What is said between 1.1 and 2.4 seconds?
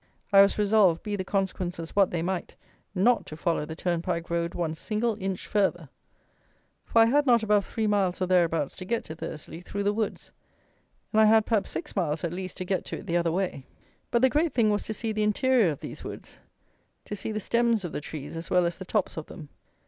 the consequences what they